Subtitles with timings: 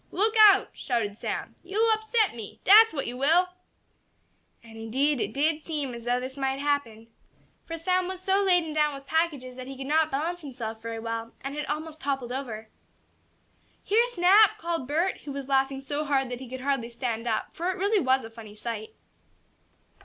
[0.11, 1.53] "Look out!" shouted Sam.
[1.63, 2.59] "Yo'll upset me!
[2.63, 3.49] Dat's what you will!"
[4.63, 7.05] And indeed it did seem as though this might happen.
[7.67, 10.97] For Sam was so laden down with packages that he could not balance himself very
[10.97, 12.67] well, and had almost toppled over.
[13.83, 17.53] "Here, Snap!" called Bert, who was laughing so hard that he could hardly stand up,
[17.53, 18.95] for really it was a funny sight.